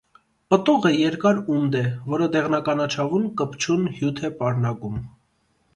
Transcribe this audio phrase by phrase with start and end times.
[0.53, 1.83] Պտուղը երկար ունդ է,
[2.15, 5.03] որը դեղնականաչավուն կպչուն հյութ է պարունակում։